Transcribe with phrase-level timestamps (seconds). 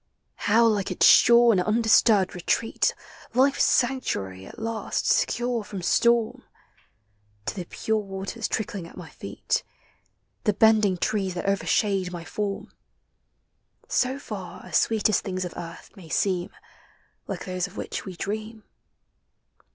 [0.49, 2.95] How like its sure and undisturbed retreat—
[3.35, 6.43] Life's sanctuary at last, secure from storm—
[7.45, 9.61] To the pure waters trickling at my feet,
[10.43, 12.71] The bending trees that overshade my form!
[13.87, 16.49] So far as sweetest things of earth may seem
[17.27, 18.63] Like those of which we dream.